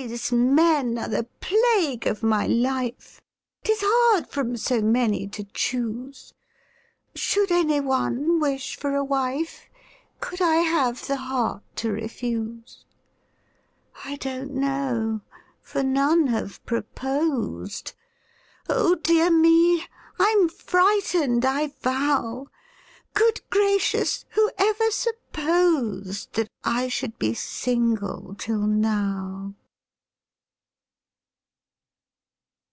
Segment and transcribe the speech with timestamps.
[0.00, 3.20] These men are the plague of my life:
[3.64, 6.32] 'Tis hard from so many to choose!
[7.14, 9.68] Should any one wish for a wife,
[10.20, 12.84] Could I have the heart to refuse?
[14.04, 15.22] I don't know
[15.62, 17.92] for none have proposed
[18.68, 19.84] Oh, dear me!
[20.18, 22.48] I'm frightened, I vow!
[23.14, 24.24] Good gracious!
[24.30, 29.54] who ever supposed That I should be single till now?